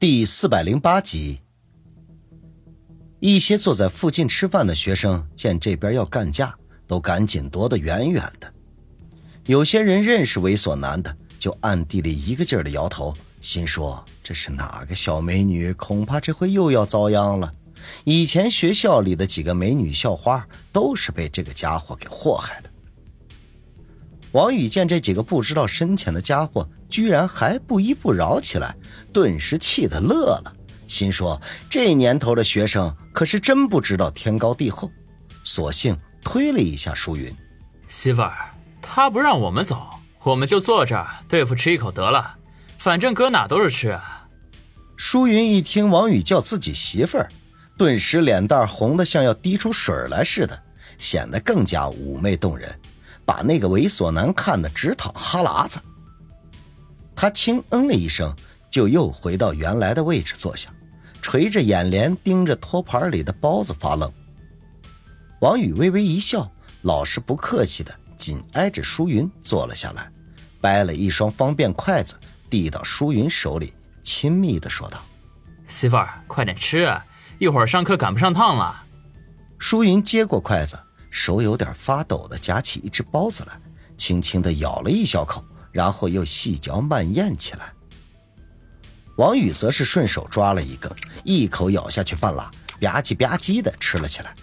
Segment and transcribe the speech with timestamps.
[0.00, 1.40] 第四百零八集，
[3.18, 6.54] 一些坐在附近吃饭的学生见这边要干架，
[6.86, 8.54] 都赶紧躲得远远的。
[9.46, 15.72] 有些人认识猥琐男的，就暗地里一个劲儿的摇头，心说这是哪个小美女？
[15.72, 17.52] 恐怕这回又要遭殃了。
[18.04, 22.67] 以前学校里的几个美女校花，都是被这个家伙给祸害的。
[24.32, 28.74] 王宇见这几个不知道深浅的家伙居然还不依不饶起来，
[29.12, 30.52] 顿时气得乐了，
[30.86, 31.40] 心说
[31.70, 34.90] 这年头的学生可是真不知道天高地厚，
[35.44, 37.34] 索性推了一下舒云
[37.88, 39.88] ：“媳妇儿，他不让我们走，
[40.24, 42.36] 我们就坐这儿对付吃一口得了，
[42.76, 43.98] 反正搁哪都是吃。”
[44.96, 47.28] 舒云一听王宇叫自己媳妇儿，
[47.78, 50.60] 顿时脸蛋红的像要滴出水来似的，
[50.98, 52.68] 显得更加妩媚动人。
[53.28, 55.78] 把那个猥琐男看得直淌哈喇子，
[57.14, 58.34] 他轻嗯了一声，
[58.70, 60.70] 就又回到原来的位置坐下，
[61.20, 64.10] 垂着眼帘盯着托盘里的包子发愣。
[65.40, 70.10] 王宇微微一笑，老实不客气的紧挨着舒云坐了下来，
[70.58, 72.16] 掰了一双方便筷子
[72.48, 74.98] 递到舒云手里，亲密的说道
[75.68, 76.90] ：“媳妇儿，快点吃，
[77.38, 78.84] 一会儿上课赶不上趟了。”
[79.60, 80.78] 舒云接过筷子。
[81.10, 83.60] 手有点发抖的夹起一只包子来，
[83.96, 87.72] 轻轻的咬了一小口，然后又细嚼慢咽起来。
[89.16, 94.34] 王宇则是顺手抓了一个，一口咬下去半拉，吧唧吧唧的吃了起来。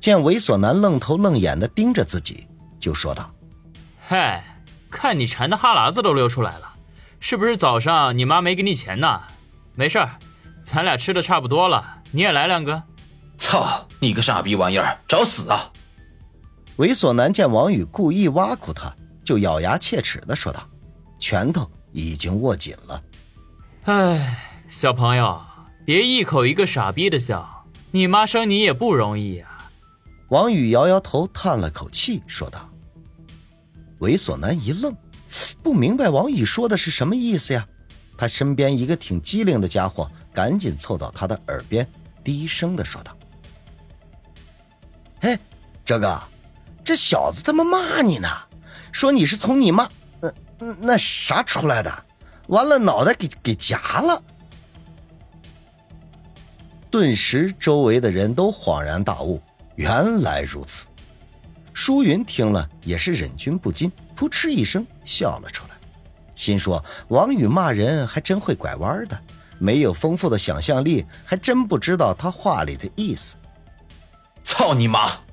[0.00, 2.46] 见猥琐男愣头愣眼的盯着自己，
[2.80, 3.32] 就说道
[4.06, 6.74] ：“嗨，看你馋的哈喇子都流出来了，
[7.20, 9.22] 是不是早上你妈没给你钱呢？
[9.74, 10.18] 没事儿，
[10.62, 12.82] 咱俩吃的差不多了，你也来两个。”
[13.38, 15.70] 操你个傻逼玩意儿，找死啊！
[16.78, 18.92] 猥琐男见王宇故意挖苦他，
[19.24, 20.68] 就咬牙切齿的说道，
[21.20, 23.02] 拳头已经握紧了。
[23.84, 25.40] 哎，小朋友，
[25.84, 29.46] 别一口一个傻逼的笑，你妈生你也不容易呀。
[30.30, 32.68] 王宇摇摇头，叹了口气，说道。
[34.00, 34.92] 猥琐男一愣，
[35.62, 37.64] 不明白王宇说的是什么意思呀？
[38.18, 41.88] 他身边一个挺机灵的家伙，赶紧凑到他的耳边，
[42.24, 43.16] 低声的说道。
[45.20, 45.38] 嘿，
[45.84, 46.22] 这个，
[46.84, 48.28] 这小子他妈骂你呢，
[48.92, 49.88] 说你是从你妈
[50.58, 52.04] 那那啥出来的，
[52.48, 54.22] 完了脑袋给给夹了。
[56.90, 59.42] 顿时，周围的人都恍然大悟，
[59.76, 60.86] 原来如此。
[61.72, 65.74] 舒云听了也是忍俊不禁，扑哧一声笑了出来，
[66.36, 69.20] 心说王宇骂人还真会拐弯的，
[69.58, 73.34] 没有丰富的想象力，还真不知道他话里的意思。
[74.44, 75.23] 操你妈！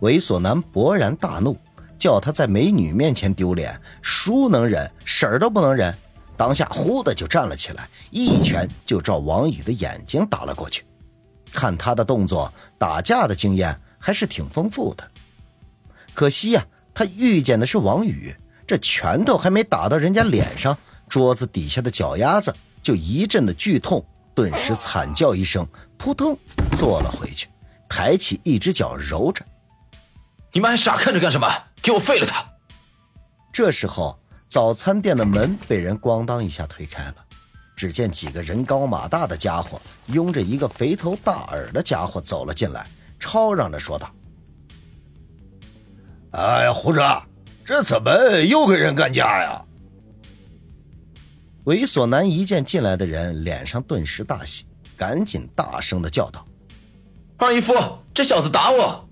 [0.00, 1.56] 猥琐男勃然大怒，
[1.98, 5.94] 叫他在美女面前丢脸，叔能忍，婶儿都不能忍。
[6.36, 10.84] 当下呼的就站了起来，一拳就照王宇的眼睛打了过去。
[11.52, 15.10] 看他的动作，打架的经验还是挺丰富的。
[16.12, 18.36] 可惜呀，他遇见的是王宇，
[18.66, 20.76] 这拳头还没打到人家脸上，
[21.08, 26.36] 桌子底下的脚丫子就一阵的剧痛，顿时惨叫一声，扑通
[26.72, 27.48] 坐了回去。
[27.88, 29.42] 抬起一只脚揉着，
[30.56, 31.46] 你们还傻看着干什么？
[31.82, 32.42] 给我废了他！
[33.52, 34.18] 这时候，
[34.48, 37.16] 早餐店的门被人咣当一下推开了，
[37.76, 42.86] 只见几个人高马大的家伙拥着一个肥头大耳的家伙走了进来，
[43.20, 44.10] 吵嚷着说道
[46.32, 47.22] ：“哎呀，胡哲，
[47.62, 49.62] 这怎么又跟人干架呀？”
[51.66, 54.64] 猥琐男一见进来的人，脸上顿时大喜，
[54.96, 56.48] 赶紧大声的叫道。
[57.36, 57.74] 二姨夫，
[58.14, 59.05] 这小子打我！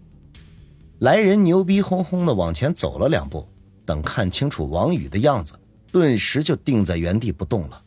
[1.04, 3.47] 来人牛逼哄哄的往前走了两步，
[3.84, 5.53] 等看清楚王宇的样子，
[5.92, 7.82] 顿时就定在原地不动了，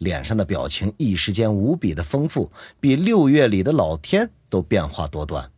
[0.00, 5.50] 脸上的表情一时间无比的丰富，比六月里的老天都变化多端。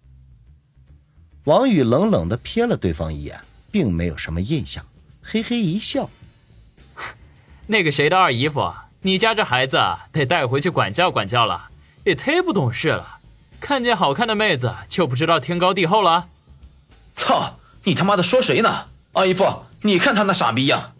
[1.47, 3.41] 王宇冷冷的瞥了对方一眼，
[3.73, 4.87] 并没有什么印象，
[5.21, 6.09] 嘿嘿一笑
[7.67, 8.73] ：“那个谁的二姨夫，
[9.03, 9.77] 你家这孩子
[10.13, 11.71] 得带回去管教管教了，
[12.05, 13.19] 也忒不懂事了。”
[13.59, 16.29] 看见好看的妹子就不知道天高地厚了？
[17.21, 17.59] 操！
[17.85, 18.87] 你他妈的说谁呢？
[19.13, 19.45] 阿姨夫，
[19.83, 20.93] 你看他那傻逼样！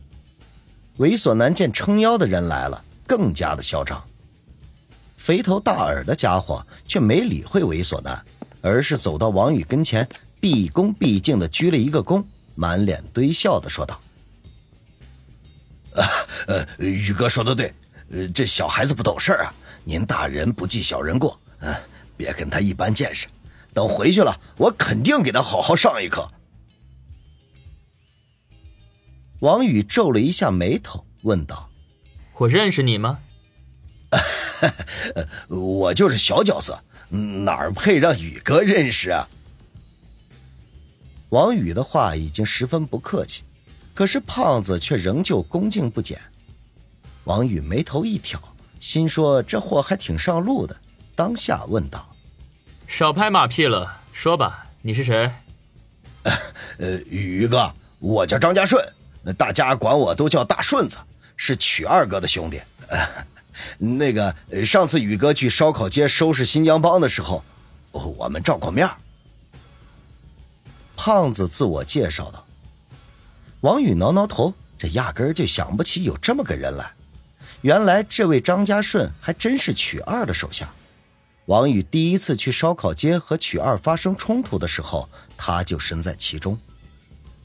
[0.99, 4.03] 猥琐男见撑腰的人来了，更加的嚣张。
[5.17, 8.23] 肥头大耳的家伙却没理会猥琐男，
[8.61, 10.07] 而是走到王宇跟前，
[10.39, 12.23] 毕恭毕敬的鞠了一个躬，
[12.55, 14.01] 满脸堆笑的说道
[16.47, 17.73] ：“呃，宇哥说的对，
[18.13, 19.53] 呃，这小孩子不懂事啊，
[19.85, 21.75] 您大人不计小人过，嗯。”
[22.21, 23.27] 别跟他一般见识，
[23.73, 26.31] 等回去了，我肯定给他好好上一课。
[29.41, 31.71] 王宇皱了一下眉头，问道
[32.39, 33.21] ：“我认识你吗？”
[35.49, 36.83] 我就是小角色，
[37.45, 39.27] 哪儿配让宇哥认识啊？
[41.31, 43.45] 王宇的话已经十分不客气，
[43.95, 46.21] 可是胖子却仍旧恭敬不减。
[47.25, 48.43] 王宇眉头一挑，
[48.79, 50.77] 心说这货还挺上路的，
[51.15, 52.10] 当下问道
[52.91, 55.31] ：“少拍马屁了，说吧，你是谁
[56.79, 58.85] ？”“呃，宇哥，我叫张家顺，
[59.39, 60.99] 大家管我都叫大顺子，
[61.37, 62.61] 是曲二哥的兄弟。
[63.79, 64.35] 那个
[64.67, 67.45] 上次宇哥去烧烤街收拾新疆帮的时候，
[67.93, 68.91] 我们照过面。”
[70.97, 72.45] 胖子自我介绍道。
[73.61, 76.93] 王宇挠挠头，这压根儿就想不起有这么个人来。
[77.63, 80.69] 原来这位张家顺还真是曲二的手下。
[81.51, 86.57] 王宇第一次去烧烤街和曲二发生冲突的时候，他就身在其中。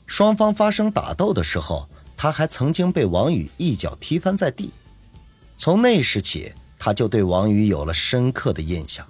[0.05, 4.69] 双方发生打斗的时候，他还曾经被王宇一脚踢翻在地。
[5.57, 9.03] 从那时起，他就对王宇有了深刻的印象。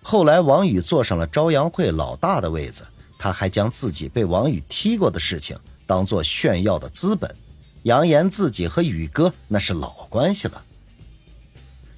[0.00, 2.86] 后来，王宇坐上了朝阳会老大的位子。
[3.18, 7.34] 他还将自己被王宇踢过的事情当做炫耀的资本，
[7.82, 10.62] 扬言自己和宇哥那是老关系了。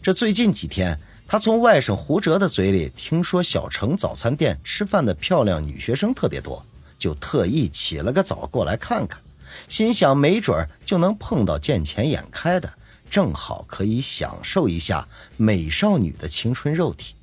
[0.02, 0.98] 这最近几天，
[1.30, 6.64] 他从外甥胡哲的嘴里听说小城早餐店吃饭的漂亮女学生特别多，
[6.96, 9.20] 就特意起了个早过来看看，
[9.68, 12.72] 心想没准就能碰到见钱眼开的，
[13.10, 17.14] 正好可以享受一下美少女的青春肉体。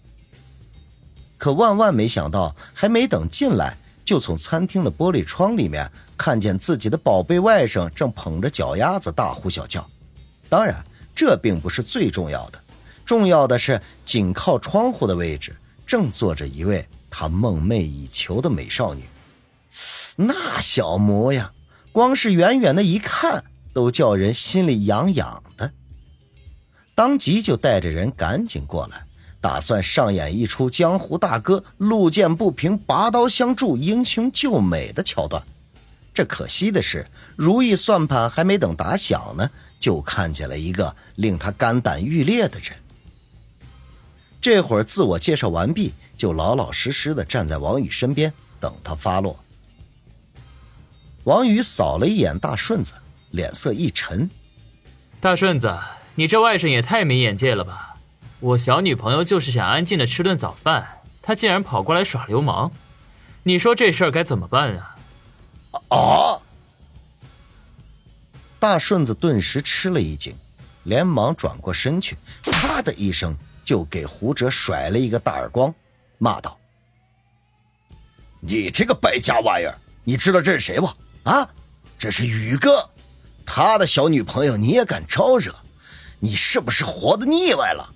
[1.40, 3.76] 可万万没想到，还没等进来。
[4.06, 9.90] 就从餐厅的玻璃窗里面看见自己的宝贝外甥正捧着脚丫子大呼小叫。
[10.48, 10.86] 当然，
[11.16, 12.62] 这并不是最重要的，
[13.06, 15.56] 重要的是紧靠窗户的位置
[15.86, 19.04] 正坐着一位他梦寐以求的美少女。
[20.16, 21.52] 那小模样，
[21.92, 23.44] 光是远远的一看
[23.74, 25.72] 都叫人心里痒痒的。
[26.96, 29.06] 当即就带着人赶紧过来。
[29.42, 35.44] 打算上演一出江湖大哥路见不平拔刀相助、英雄救美的桥段。
[36.16, 37.06] 这可惜的是，
[37.36, 39.48] 如意算盘还没等打响呢，
[39.80, 42.74] 就看见了一个令他肝胆欲裂的人。
[44.46, 49.44] 这会儿自我介绍完毕，就老老实实的站在王宇身边，等他发落。
[51.24, 52.94] 王宇扫了一眼大顺子，
[53.32, 54.30] 脸色一沉
[55.20, 55.76] ：“大顺子，
[56.14, 57.96] 你这外甥也太没眼界了吧！”
[58.40, 62.72] 我小女朋友就是想安静的吃顿早饭，他竟然跑过来耍流氓，
[63.42, 64.96] 你说这事儿该怎么办啊？
[65.90, 66.38] 啊！
[68.60, 70.36] 大顺子顿时吃了一惊，
[70.84, 75.74] 连忙转过身去，啪的一声就给胡哲甩了一个大耳光，
[76.20, 76.58] 骂道
[78.40, 80.88] ：“你这个败家玩意儿，你知道这是谁不？
[81.24, 81.50] 啊，
[81.98, 82.88] 这是宇哥，
[83.46, 85.54] 他的小女朋友你也敢招惹？
[86.20, 87.92] 你是不是活的腻歪了？”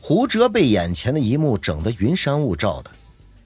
[0.00, 2.90] 胡哲被眼前的一幕整得云山雾罩的。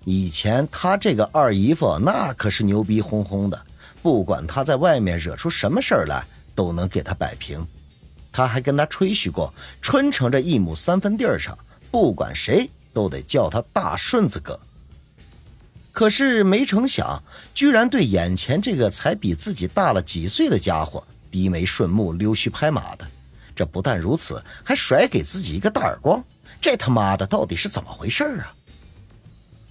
[0.05, 3.67] 以前他这个二姨夫那可是牛逼哄哄的，
[4.03, 6.25] 不管他在外面惹出什么事儿来，
[6.57, 7.65] 都能给他摆平。
[8.33, 9.53] 他还跟他吹嘘过，
[9.83, 11.57] 春城这一亩三分地儿上，
[11.91, 14.59] 不管谁都得叫他大顺子哥。
[15.93, 23.07] 可是没成想，居然对眼前这个才比自己大了几岁的家伙低眉顺目、溜须拍马的。
[23.55, 26.25] 这不但如此，还甩给自己一个大耳光。
[26.59, 28.55] 这他妈的到底是怎么回事啊？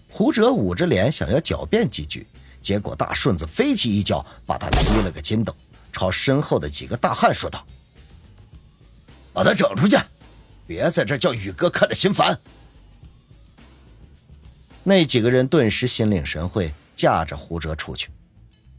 [0.08, 2.28] 胡哲捂着脸想要狡辩几句，
[2.62, 5.56] 结果大顺子飞起一脚把他踢了个筋斗，
[5.92, 7.66] 朝身后的几个大汉说道
[9.34, 9.98] ：“把他整出去，
[10.68, 12.40] 别在这叫宇哥看着心烦。”
[14.84, 18.10] 那几个人顿时心领神会，架着胡哲出去。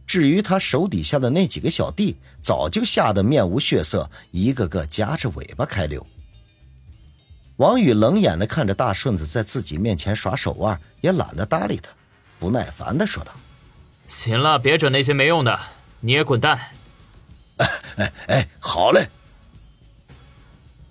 [0.05, 6.05] 至于他手底下的那几个小弟，早就吓得面无血色，一个个夹着尾巴开溜。
[7.57, 11.91] 王宇冷眼的看着大顺子在自己面前耍手腕，也懒得搭理他，
[12.39, 13.33] 不耐烦的说道
[14.09, 15.59] ：“行了，别整那些没用的，
[16.01, 16.59] 你也滚蛋。
[17.57, 19.09] ”哎哎哎，好嘞。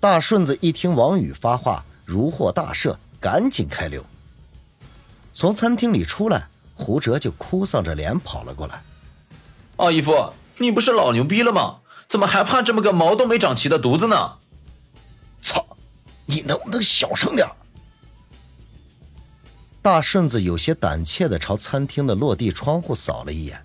[0.02, 4.04] 大顺子一听王宇发话，如获大赦，赶紧开溜。
[5.32, 8.82] 从餐厅里出来，胡哲就哭丧着脸跑了过来
[9.78, 11.76] ：“二姨夫，你不是老牛逼了吗？
[12.08, 14.38] 怎么还怕这么个毛都没长齐的犊子呢？”
[15.40, 15.64] 操
[16.26, 17.48] 你能不能小声点
[19.80, 23.64] 大顺子有些胆怯的朝餐厅的落地窗户扫了一眼，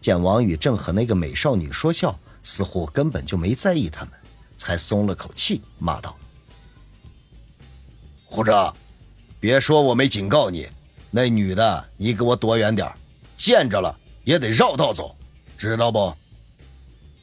[0.00, 4.12] 见王宇正和那个美少女说笑，似乎根本就没在意他们，
[4.62, 6.16] 才松了口气，骂道
[8.24, 8.72] ：“胡哲，
[9.40, 10.68] 别说我没警告你，
[11.10, 12.88] 那女的你给我躲远点
[13.36, 15.16] 见着了也得绕道走，
[15.58, 16.14] 知道不？”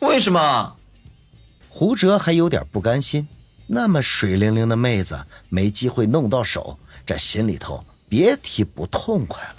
[0.05, 0.75] 为什么？
[1.69, 3.25] 胡哲还有点不甘心，
[3.67, 9.58] 那么水灵灵的妹子没机会弄到手，这心里头别提不痛快了。